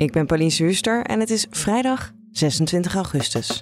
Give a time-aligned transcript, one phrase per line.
[0.00, 3.60] Ik ben Pauline Zuster en het is vrijdag 26 augustus.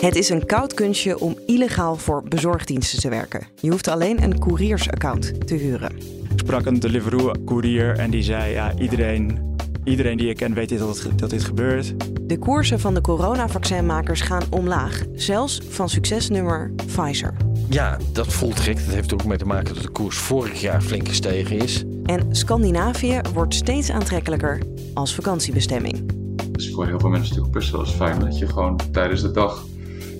[0.00, 3.46] Het is een koud kunstje om illegaal voor bezorgdiensten te werken.
[3.60, 5.96] Je hoeft alleen een couriersaccount te huren.
[6.32, 10.78] Ik sprak een Deliveroo-courier en die zei: ja, iedereen, iedereen die ik ken weet
[11.16, 11.94] dat dit gebeurt.
[12.32, 17.34] De koersen van de coronavaccinmakers gaan omlaag, zelfs van succesnummer Pfizer.
[17.68, 18.76] Ja, dat voelt gek.
[18.76, 21.84] Dat heeft er ook mee te maken dat de koers vorig jaar flink gestegen is.
[22.04, 24.58] En Scandinavië wordt steeds aantrekkelijker
[24.94, 26.12] als vakantiebestemming.
[26.52, 29.30] Dus voor heel veel mensen natuurlijk best wel eens fijn dat je gewoon tijdens de
[29.30, 29.64] dag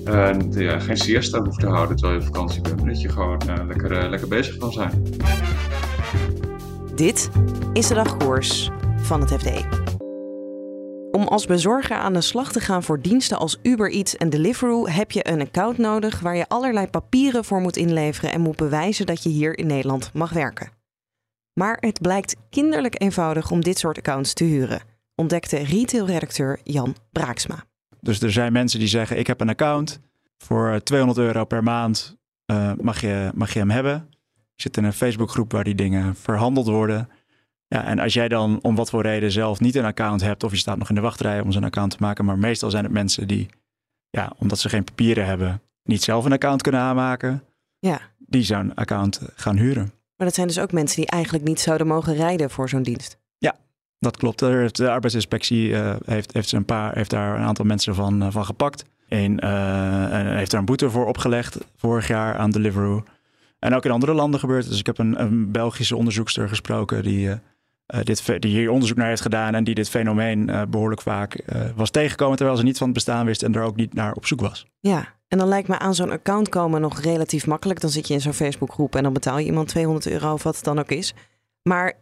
[0.05, 2.87] uh, ja, geen siesta hoeft te houden terwijl je op vakantie bent.
[2.87, 5.03] Dat je gewoon uh, lekker, uh, lekker bezig kan zijn.
[6.95, 7.31] Dit
[7.73, 9.82] is de dagkoers van het FD.
[11.23, 14.89] Om als bezorger aan de slag te gaan voor diensten als Uber Eats en Deliveroo
[14.89, 19.07] heb je een account nodig waar je allerlei papieren voor moet inleveren en moet bewijzen
[19.07, 20.71] dat je hier in Nederland mag werken.
[21.53, 24.81] Maar het blijkt kinderlijk eenvoudig om dit soort accounts te huren,
[25.15, 27.65] ontdekte retailredacteur Jan Braaksma.
[28.01, 30.01] Dus er zijn mensen die zeggen: Ik heb een account.
[30.39, 34.09] Voor 200 euro per maand uh, mag, je, mag je hem hebben.
[34.55, 37.09] Je zit in een Facebookgroep waar die dingen verhandeld worden.
[37.73, 40.51] Ja, en als jij dan om wat voor reden zelf niet een account hebt, of
[40.51, 42.93] je staat nog in de wachtrij om zo'n account te maken, maar meestal zijn het
[42.93, 43.49] mensen die,
[44.11, 47.43] ja, omdat ze geen papieren hebben, niet zelf een account kunnen aanmaken,
[47.79, 48.01] ja.
[48.19, 49.93] die zo'n account gaan huren.
[50.17, 53.19] Maar dat zijn dus ook mensen die eigenlijk niet zouden mogen rijden voor zo'n dienst.
[53.39, 53.57] Ja,
[53.99, 54.39] dat klopt.
[54.39, 58.45] De arbeidsinspectie uh, heeft, heeft, een paar, heeft daar een aantal mensen van, uh, van
[58.45, 58.85] gepakt.
[59.09, 63.05] Eén uh, heeft daar een boete voor opgelegd vorig jaar aan Deliveroo.
[63.59, 67.31] En ook in andere landen gebeurt Dus ik heb een, een Belgische onderzoekster gesproken die,
[68.03, 71.43] dit, die hier onderzoek naar heeft gedaan en die dit fenomeen behoorlijk vaak
[71.77, 74.27] was tegengekomen terwijl ze niet van het bestaan wist en er ook niet naar op
[74.27, 74.67] zoek was.
[74.81, 77.81] Ja, en dan lijkt me aan zo'n account komen nog relatief makkelijk.
[77.81, 80.55] Dan zit je in zo'n Facebookgroep en dan betaal je iemand 200 euro of wat
[80.57, 81.15] het dan ook is.
[81.63, 81.93] Maar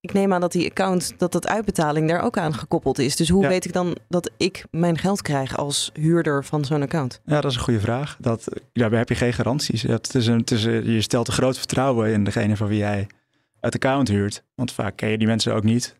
[0.00, 3.16] ik neem aan dat die account, dat dat uitbetaling daar ook aan gekoppeld is.
[3.16, 3.48] Dus hoe Ja.
[3.48, 7.20] weet ik dan dat ik mijn geld krijg als huurder van zo'n account?
[7.24, 8.16] Ja, dat is een goede vraag.
[8.20, 9.82] Dat, daarbij heb je geen garanties.
[9.82, 12.78] Het is een, het is een- je stelt een groot vertrouwen in degene van wie
[12.78, 13.06] jij
[13.60, 14.44] het account huurt.
[14.54, 15.98] Want vaak ken je die mensen ook niet.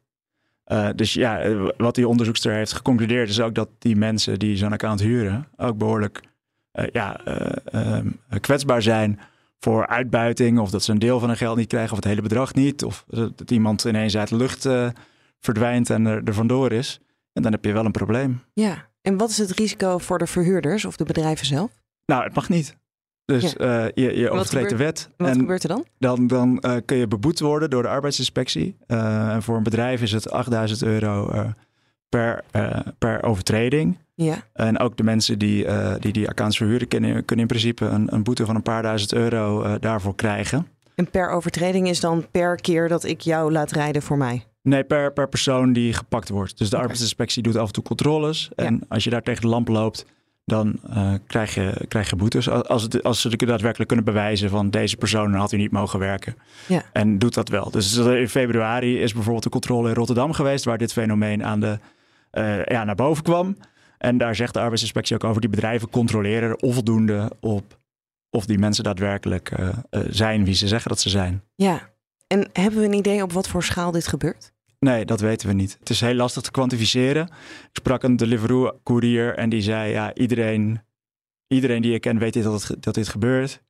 [0.65, 4.56] Eh, dus ja, eh, wat die onderzoekster heeft geconcludeerd is ook dat die mensen die
[4.56, 6.20] zo'n account huren ook behoorlijk
[6.72, 8.09] eh, ja, eh, ehm,
[8.41, 9.20] kwetsbaar zijn
[9.59, 10.59] voor uitbuiting.
[10.59, 12.84] Of dat ze een deel van hun geld niet krijgen of het hele bedrag niet.
[12.84, 14.69] Of dat iemand ineens uit de lucht
[15.41, 17.00] verdwijnt en er, er vandoor is.
[17.32, 18.43] En dan heb je wel een probleem.
[18.53, 18.88] Ja.
[19.03, 21.70] En wat is het risico voor de verhuurders of de bedrijven zelf?
[22.06, 22.76] Nou, het mag niet.
[23.30, 25.08] Dus eh, je, je overtreedt de wet.
[25.16, 25.84] Wat en gebeurt er dan?
[25.98, 28.76] dan, dan eh, kun je beboet worden door de arbeidsinspectie.
[28.86, 31.32] Eh, en voor een bedrijf is het 8000 euro
[32.08, 32.44] per,
[32.98, 33.98] per overtreding.
[34.14, 34.36] Ja.
[34.52, 35.66] En ook de mensen die
[35.98, 36.88] die, die accounts verhuren...
[36.88, 40.66] kunnen, kunnen in principe een, een boete van een paar duizend euro daarvoor krijgen.
[40.94, 44.44] En per overtreding is dan per keer dat ik jou laat rijden voor mij.
[44.62, 46.58] Nee, per, per persoon die gepakt wordt.
[46.58, 48.50] Dus de arbeidsinspectie doet af en toe controles.
[48.54, 50.06] En als je daar tegen de lamp loopt,
[50.44, 52.48] dan eh, krijg, je, krijg je boetes.
[52.48, 56.36] Als, het, als ze daadwerkelijk kunnen bewijzen van deze persoon had u niet mogen werken.
[56.68, 56.82] Ja.
[56.92, 57.70] En doet dat wel.
[57.70, 61.78] Dus in februari is bijvoorbeeld de controle in Rotterdam geweest, waar dit fenomeen aan de,
[62.30, 63.56] eh, ja, naar boven kwam.
[63.98, 67.78] En daar zegt de arbeidsinspectie ook over, die bedrijven controleren er onvoldoende op
[68.30, 71.42] of die mensen daadwerkelijk eh, eh, zijn wie ze zeggen dat ze zijn.
[71.54, 71.90] Ja.
[72.26, 74.52] En hebben we een idee op wat voor schaal dit gebeurt?
[74.80, 75.76] Nee, dat weten we niet.
[75.78, 77.26] Het is heel lastig te kwantificeren.
[77.62, 79.91] Ik sprak een Deliveroo-courier en die zei...
[79.91, 80.80] ja, iedereen,
[81.46, 83.62] iedereen die ik ken weet dat, het, dat dit gebeurt.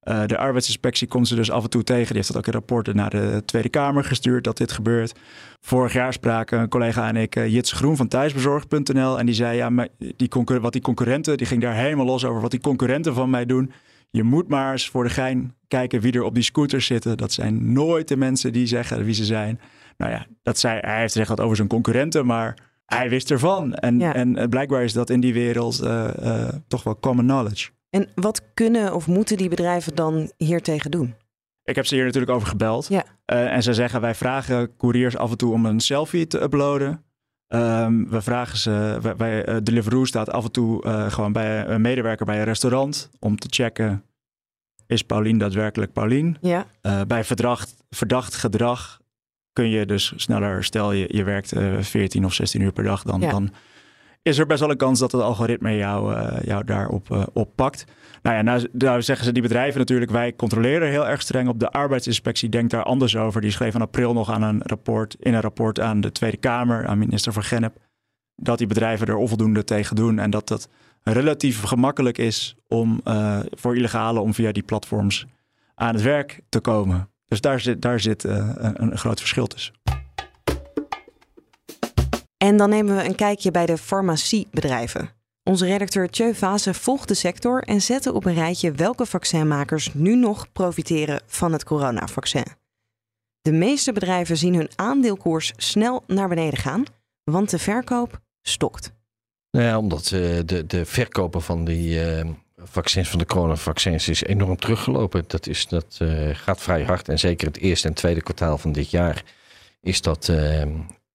[0.00, 2.06] Eh, de arbeidsinspectie komt ze dus af en toe tegen.
[2.06, 5.14] Die heeft dat ook in rapporten naar de Tweede Kamer gestuurd dat dit gebeurt.
[5.60, 9.18] Vorig jaar spraken een collega en ik, eh, Jits Groen van thuisbezorgd.nl.
[9.18, 10.28] En die zei, ja, maar die
[10.60, 11.36] wat die concurrenten...
[11.36, 13.72] die ging daar helemaal los over wat die concurrenten van mij doen.
[14.10, 17.16] Je moet maar eens voor de gein kijken wie er op die scooters zitten.
[17.16, 19.60] Dat zijn nooit de mensen die zeggen wie ze zijn.
[19.96, 23.74] Nou ja, dat zei, hij heeft gezegd dat over zijn concurrenten, maar hij wist ervan.
[23.74, 24.14] En, Ja.
[24.14, 27.70] en eh, blijkbaar is dat in die wereld eh, eh, toch wel common knowledge.
[27.90, 31.14] En wat kunnen of moeten die bedrijven dan hiertegen doen?
[31.64, 32.86] Ik heb ze hier natuurlijk over gebeld.
[32.88, 33.04] Ja.
[33.24, 37.04] En ze zeggen, wij vragen couriers af en toe om een selfie te uploaden.
[37.46, 42.26] Ehm, we vragen ze, wij, wij, Deliveroo staat af en toe gewoon bij een medewerker
[42.26, 44.04] bij een restaurant om te checken,
[44.86, 46.36] is Paulien daadwerkelijk Paulien?
[46.40, 46.66] Ja.
[47.06, 49.01] Bij verdacht, verdacht gedrag
[49.52, 53.02] kun je dus sneller, stel je, je werkt uh, 14 of 16 uur per dag,
[53.02, 53.50] dan, dan
[54.22, 57.84] is er best wel een kans dat het algoritme jou, uh, jou daarop uh, oppakt.
[58.22, 61.58] Nou ja, nou, nou, zeggen ze die bedrijven natuurlijk, wij controleren heel erg streng op.
[61.58, 63.40] De arbeidsinspectie denkt daar anders over.
[63.40, 66.86] Die schreef in april nog aan een rapport, in een rapport aan de Tweede Kamer,
[66.86, 67.76] aan minister van Gennep,
[68.36, 70.68] dat die bedrijven er onvoldoende tegen doen en dat dat
[71.02, 73.00] relatief gemakkelijk is om
[73.50, 75.26] voor illegale om via die platforms
[75.74, 77.11] aan het werk te komen.
[77.32, 79.74] Dus daar zit, daar zit een, een groot verschil tussen.
[82.36, 85.10] En dan nemen we een kijkje bij de farmaciebedrijven.
[85.42, 90.16] Onze redacteur Tjeu Vase volgt de sector en zette op een rijtje welke vaccinmakers nu
[90.16, 92.46] nog profiteren van het coronavaccin.
[93.40, 96.84] De meeste bedrijven zien hun aandeelkoers snel naar beneden gaan,
[97.24, 98.92] want de verkoop stokt.
[99.50, 102.30] Nou ja, omdat uh, de, de verkopen van die uh,
[102.64, 105.24] vaccins, van de coronavaccins, is enorm teruggelopen.
[105.26, 107.08] Dat, is, dat uh, gaat vrij hard.
[107.08, 109.22] En zeker het eerste en tweede kwartaal van dit jaar
[109.80, 110.32] is dat,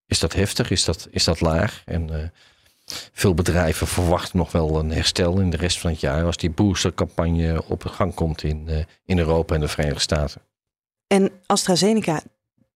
[0.06, 1.82] is dat heftig, is dat, is dat laag.
[1.86, 2.18] En uh,
[3.14, 6.50] veel bedrijven verwachten nog wel een herstel in de rest van het jaar als die
[6.50, 10.42] boostercampagne op gang komt in, uh, in Europa en de Verenigde Staten.
[11.08, 12.22] En AstraZeneca,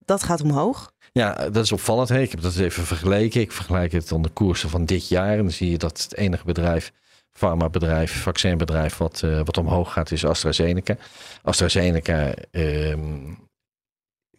[0.06, 0.94] dat gaat omhoog?
[1.12, 2.10] Ja, dat is opvallend.
[2.10, 2.22] Hè?
[2.22, 3.42] Ik heb dat even vergeleken.
[3.42, 5.32] Ik vergelijk het dan de koersen van dit jaar.
[5.32, 6.92] En dan zie je dat het enige bedrijf,
[7.32, 10.96] farmabedrijf, vaccinbedrijf, wat, uh, wat omhoog gaat, is AstraZeneca.
[11.42, 13.38] AstraZeneca, um,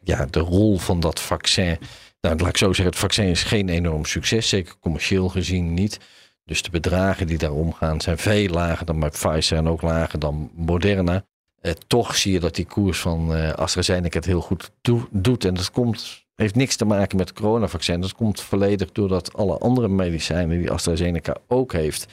[0.03, 1.79] ja, de rol van dat vaccin
[2.23, 6.01] nou, laat ik zo zeggen, het vaccin is geen enorm succes, zeker commercieel gezien niet.
[6.45, 10.19] Dus de bedragen die daar omgaan zijn veel lager dan bij Pfizer en ook lager
[10.19, 11.25] dan Moderna.
[11.61, 14.71] Eh, toch zie je dat die koers van eh, AstraZeneca het heel goed
[15.13, 15.45] doet.
[15.45, 18.01] En dat komt, heeft niks te maken met het coronavaccin.
[18.01, 22.07] Dat komt volledig doordat alle andere medicijnen die AstraZeneca ook heeft,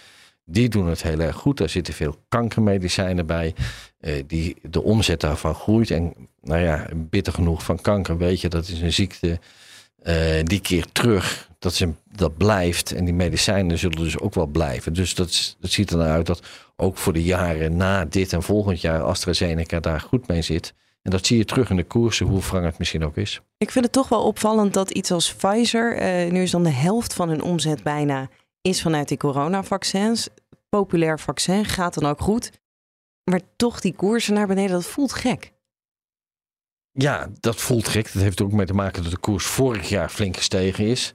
[0.50, 1.58] die doen het heel erg goed.
[1.58, 3.54] Daar zitten veel kankermedicijnen bij.
[4.00, 5.92] Eh, die, de omzet daarvan groeit.
[5.92, 9.40] En nou ja, bitter genoeg van kanker weet je, dat is een ziekte
[10.04, 12.92] uh, die keer terug, dat, ze, dat blijft.
[12.92, 14.94] En die medicijnen zullen dus ook wel blijven.
[14.94, 16.42] Dus dat, dat ziet er naar uit dat
[16.76, 20.74] ook voor de jaren na dit en volgend jaar AstraZeneca daar goed mee zit.
[21.02, 23.42] En dat zie je terug in de koersen, hoe wrang het misschien ook is.
[23.58, 26.70] Ik vind het toch wel opvallend dat iets als Pfizer, uh, nu is dan de
[26.70, 28.30] helft van hun omzet bijna,
[28.62, 30.30] is vanuit die coronavaccins.
[30.70, 32.52] Populair vaccin gaat dan ook goed.
[33.24, 35.52] Maar toch die koersen naar beneden, dat voelt gek.
[36.92, 38.14] Ja, dat voelt gek.
[38.14, 41.14] Dat heeft er ook mee te maken dat de koers vorig jaar flink gestegen is.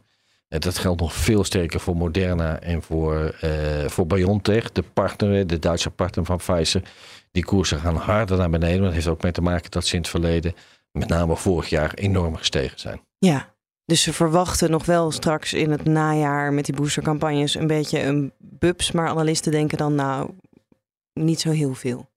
[0.48, 5.46] En dat geldt nog veel sterker voor Moderna en voor, uh, voor BioNTech, de partner,
[5.46, 6.82] de Duitse partner van Pfizer.
[7.30, 8.82] Die koersen gaan harder naar beneden.
[8.82, 10.54] Dat heeft ook mee te maken dat ze in het verleden,
[10.92, 13.00] met name vorig jaar, enorm gestegen zijn.
[13.18, 13.53] Ja,
[13.84, 18.32] dus ze verwachten nog wel straks in het najaar met die boostercampagnes een beetje een
[18.38, 18.92] bubs.
[18.92, 20.30] Maar analisten denken dan nou
[21.12, 22.12] niet zo heel veel.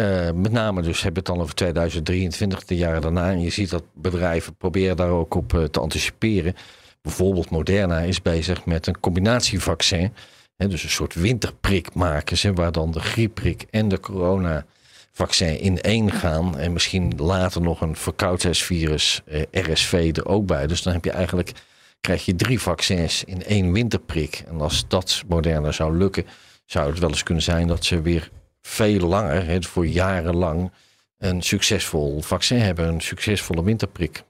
[0.00, 3.30] Uh, met name dus hebben we het dan over 2023, de jaren daarna.
[3.30, 6.54] En je ziet dat bedrijven proberen daar ook op uh, te anticiperen.
[7.02, 10.12] Bijvoorbeeld Moderna is bezig met een combinatievaccin.
[10.56, 14.00] Hè, dus een soort winterprik maken ze, waar dan de griepprik en de
[15.20, 16.58] coronavaccin in één gaan.
[16.58, 20.66] En misschien later nog een verkoudheidsvirus, uh, RSV, er ook bij.
[20.66, 21.52] Dus dan heb je eigenlijk,
[22.00, 24.44] krijg je drie vaccins in één winterprik.
[24.48, 26.26] En als dat Moderna zou lukken,
[26.64, 28.30] zou het wel eens kunnen zijn dat ze weer
[28.62, 30.70] veel langer, voor jarenlang,
[31.18, 34.22] een succesvol vaccin hebben, een succesvolle winterprik.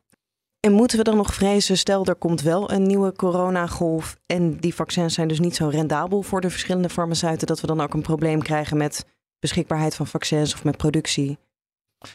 [0.61, 4.75] En moeten we dan nog vrezen, stel er komt wel een nieuwe coronagolf en die
[4.75, 8.03] vaccins zijn dus niet zo rendabel voor de verschillende farmaceuten, dat we dan ook een
[8.03, 9.05] probleem krijgen met
[9.41, 11.39] beschikbaarheid van vaccins of met productie?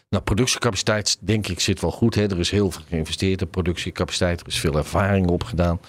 [0.09, 2.15] Nou, productiecapaciteit denk ik zit wel goed.
[2.15, 2.23] Hè.
[2.29, 5.79] Er is heel veel geïnvesteerd in productiecapaciteit, er is veel ervaring opgedaan.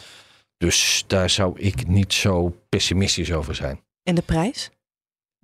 [0.56, 3.80] Dus daar zou ik niet zo pessimistisch over zijn.
[4.02, 4.70] En de prijs?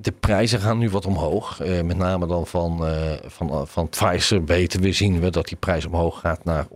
[0.02, 1.62] de prijzen gaan nu wat omhoog.
[1.62, 5.49] Uh, met name dan van, uh, van, uh, van Pfizer weten we, zien we dat
[5.49, 6.66] die prijs omhoog gaat naar,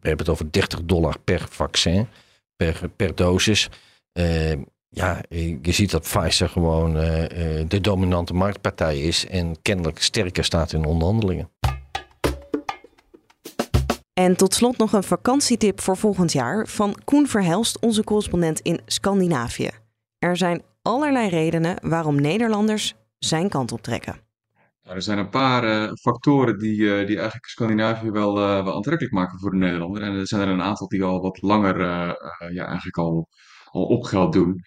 [0.00, 2.08] we hebben het over 30 dollar per vaccin,
[2.56, 3.68] per, per dosis.
[4.88, 5.20] Ja,
[5.62, 6.92] je ziet dat Pfizer gewoon
[7.68, 11.50] de dominante marktpartij is en kennelijk sterker staat in onderhandelingen.
[14.12, 18.80] En tot slot nog een vakantietip voor volgend jaar van Koen Verhelst, onze correspondent in
[18.86, 19.70] Scandinavië.
[20.18, 24.16] Er zijn allerlei redenen waarom Nederlanders zijn kant op trekken.
[24.82, 28.74] Nou, er zijn een paar uh, factoren die, uh, die eigenlijk Scandinavië wel, uh, wel
[28.74, 30.02] aantrekkelijk maken voor de Nederlander.
[30.02, 31.78] En er zijn er een aantal die al wat langer
[32.52, 33.28] ja, eigenlijk al,
[33.70, 34.60] al op geld doen.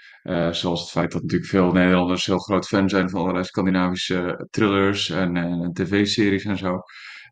[0.52, 5.10] zoals het feit dat natuurlijk veel Nederlanders heel groot fan zijn van allerlei Scandinavische thrillers
[5.10, 6.80] en, en, tv-series en zo.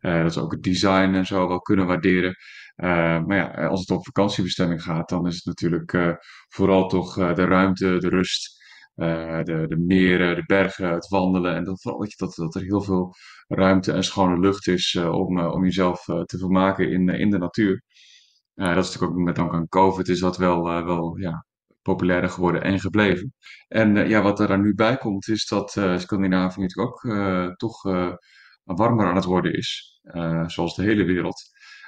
[0.00, 2.36] dat ze ook het design en zo wel kunnen waarderen.
[3.26, 7.98] maar ja, als het om vakantiebestemming gaat, dan is het natuurlijk vooral toch de ruimte,
[7.98, 8.58] de rust
[9.44, 11.54] de, de meren, de bergen, het wandelen.
[11.54, 13.14] En dat, vooral dat, dat er heel veel
[13.48, 17.82] ruimte en schone lucht is om, om jezelf te vermaken in, in de natuur.
[18.54, 21.44] dat is natuurlijk ook met dank aan COVID is dat wel, wel ja,
[21.82, 23.34] populairder geworden en gebleven.
[23.68, 27.14] En ja, wat er dan nu bij komt, is dat Scandinavië natuurlijk ook
[27.56, 27.82] toch
[28.64, 30.00] warmer aan het worden is.
[30.46, 31.42] zoals de hele wereld.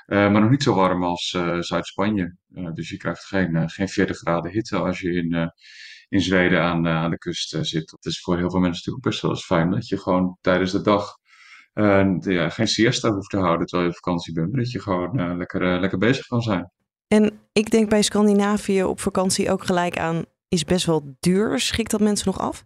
[0.07, 2.37] Maar nog niet zo warm als Zuid-Spanje.
[2.75, 5.53] Dus je krijgt geen, geen 40 graden hitte als je in,
[6.09, 7.91] in Zweden aan, aan de kust zit.
[7.91, 9.71] Dat is voor heel veel mensen natuurlijk best wel eens fijn.
[9.71, 11.17] Dat je gewoon tijdens de dag
[12.21, 14.55] ja, geen siesta hoeft te houden terwijl je op vakantie bent.
[14.55, 16.71] Dat je gewoon lekker, lekker bezig kan zijn.
[17.13, 21.61] En ik denk bij Scandinavië op vakantie ook gelijk aan, is best wel duur.
[21.61, 22.65] Schikt dat mensen nog af?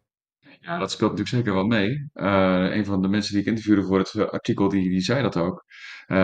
[0.60, 2.08] Ja, dat speelt natuurlijk zeker wel mee.
[2.72, 5.64] een van de mensen die ik interviewde voor het artikel, die, die zei dat ook.
[6.06, 6.16] Uh,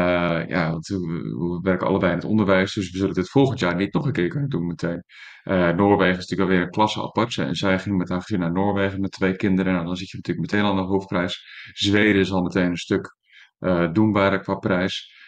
[0.49, 3.93] ja, want we, werken allebei in het onderwijs, dus we zullen dit volgend jaar niet
[3.93, 5.05] nog een keer kunnen doen meteen.
[5.45, 7.39] Uh, Noorwegen is natuurlijk alweer een klasse apart.
[7.39, 9.73] En zij ging met haar gezin naar Noorwegen met twee kinderen.
[9.73, 11.45] Nou, dan zit je natuurlijk meteen aan de hoofdprijs.
[11.73, 13.17] Zweden is al meteen een stuk
[13.59, 15.22] uh, doenbaarder qua prijs.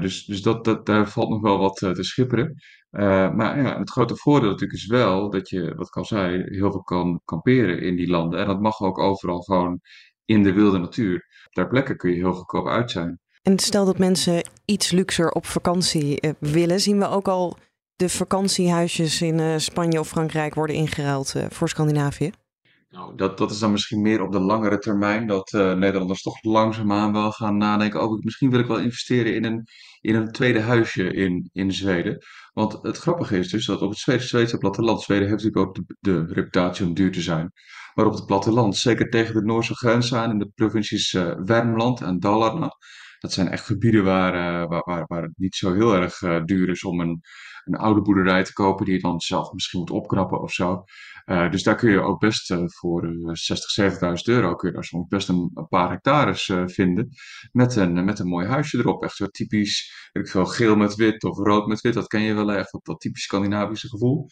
[0.00, 2.54] Dus dus dat, dat, daar valt nog wel wat te schipperen.
[3.36, 6.70] maar ja, het grote voordeel natuurlijk is wel dat je, wat ik al zei, heel
[6.70, 8.40] veel kan kamperen in die landen.
[8.40, 9.80] En dat mag ook overal gewoon
[10.24, 11.26] in de wilde natuur.
[11.50, 13.20] Ter plekke kun je heel goedkoop uit zijn.
[13.42, 17.56] En stel dat mensen iets luxer op vakantie eh, willen, zien we ook al
[17.96, 22.30] de vakantiehuisjes in Spanje of Frankrijk worden ingeruild voor Scandinavië?
[22.92, 25.26] Nou, dat, dat is dan misschien meer op de langere termijn.
[25.26, 28.02] Dat Nederlanders toch langzaamaan wel gaan nadenken.
[28.02, 29.66] Oh, misschien wil ik wel investeren in een,
[30.00, 32.24] in een tweede huisje in, in Zweden.
[32.52, 35.02] Want het grappige is dus dat op het Zweedse, platteland.
[35.02, 37.52] Zweden heeft natuurlijk ook de, reputatie om duur te zijn.
[37.94, 42.00] Maar op het platteland, zeker tegen de Noorse grens aan, in de provincies uh, Wermland
[42.00, 42.76] en Dalarna,
[43.18, 46.44] dat zijn echt gebieden waar, uh, waar, waar, waar, het niet zo heel erg uh,
[46.44, 47.20] duur is om een,
[47.64, 50.84] een oude boerderij te kopen die je dan zelf misschien moet opknappen of zo.
[51.26, 55.08] Uh, dus daar kun je ook best voor 60, 70.000 euro kun je daar soms
[55.08, 57.08] best een, paar hectares vinden.
[57.52, 59.02] Met een, met een mooi huisje erop.
[59.02, 61.94] Echt zo typisch, ik veel, geel met wit of rood met wit.
[61.94, 64.26] Dat ken je wel echt, dat, dat typisch Scandinavische gevoel.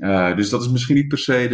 [0.00, 1.48] Uh, dus dat is misschien niet per se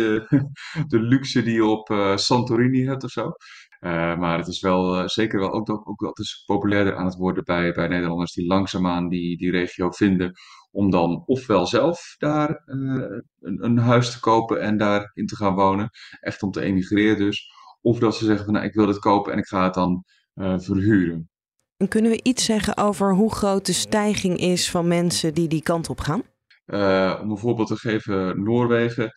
[0.88, 3.32] de, luxe die je op uh, Santorini hebt of zo.
[3.80, 7.14] Uh, maar het is wel zeker wel ook, ook, ook dat is populairder aan het
[7.14, 10.32] worden bij, bij Nederlanders die langzaamaan die, die regio vinden.
[10.76, 15.90] Om dan ofwel zelf daar een, een, huis te kopen en daarin te gaan wonen.
[16.20, 17.50] Echt om te emigreren dus.
[17.80, 20.04] Of dat ze zeggen van nou ik wil het kopen en ik ga het dan
[20.34, 21.30] verhuren.
[21.76, 25.62] En kunnen we iets zeggen over hoe groot de stijging is van mensen die die
[25.62, 26.22] kant op gaan?
[26.66, 29.12] Uh, om een voorbeeld te geven, Noorwegen,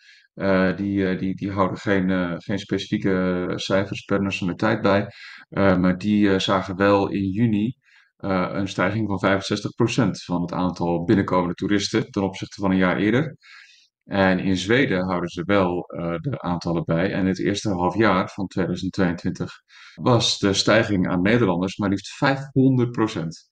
[0.76, 5.08] die, die, die houden geen, geen specifieke cijfers per nationaliteit bij.
[5.50, 7.78] maar die zagen wel in juni
[8.20, 13.38] een stijging van 65% van het aantal binnenkomende toeristen ten opzichte van een jaar eerder.
[14.04, 15.82] En in Zweden houden ze wel
[16.22, 17.12] de aantallen bij.
[17.14, 19.52] En het eerste half jaar van 2022
[19.96, 23.50] was de stijging aan Nederlanders maar liefst 500%.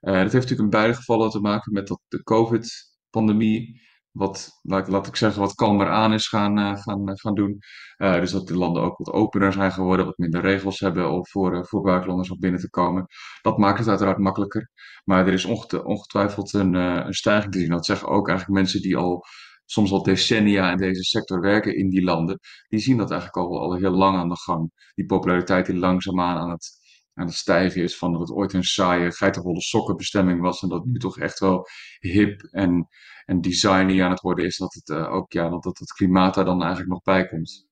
[0.00, 3.80] dat heeft natuurlijk in beide gevallen te maken met dat de COVID pandemie
[4.12, 7.58] wat, laat, laat ik zeggen, wat kalmer aan is gaan, uh, gaan, uh, gaan doen.
[7.98, 11.26] Uh, dus dat de landen ook wat opener zijn geworden, wat minder regels hebben om
[11.26, 13.06] voor, voor buitenlanders om binnen te komen.
[13.42, 14.70] Dat maakt het uiteraard makkelijker.
[15.04, 15.44] Maar er is
[15.84, 17.70] ongetwijfeld een, een stijging te zien.
[17.70, 19.24] Dat zeggen ook eigenlijk mensen die al
[19.64, 22.38] soms al decennia in deze sector werken in die landen.
[22.68, 24.70] Die zien dat eigenlijk al, al heel lang aan de gang.
[24.94, 26.78] Die populariteit die langzaamaan aan het
[27.18, 30.84] aan het stijgen is van dat het ooit een saaie geitenwolle sokkenbestemming was en dat
[30.84, 31.68] nu toch echt wel
[32.00, 32.88] hip en,
[33.24, 36.34] en designy aan het worden is, dat het uh, ook ja, dat, dat het klimaat
[36.34, 37.66] daar dan eigenlijk nog bij komt.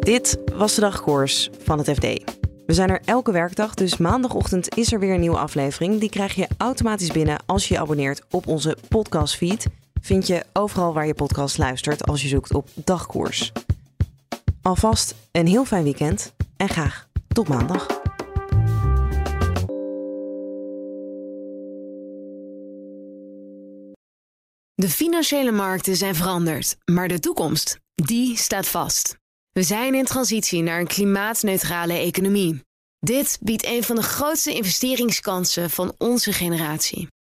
[0.00, 2.38] Dit was de dagkoers van het FD.
[2.66, 6.00] We zijn er elke werkdag, dus maandagochtend is er weer een nieuwe aflevering.
[6.00, 9.66] Die krijg je automatisch binnen als je je abonneert op onze podcastfeed
[10.00, 13.52] vind je overal waar je podcast luistert als je zoekt op dagkoers.
[14.62, 17.86] Alvast een heel fijn weekend en graag tot maandag.
[24.74, 29.18] De financiële markten zijn veranderd, maar de toekomst, die staat vast.
[29.52, 32.62] We zijn in transitie naar een klimaatneutrale economie.
[32.98, 37.08] Dit biedt een van de grootste investeringskansen van onze generatie.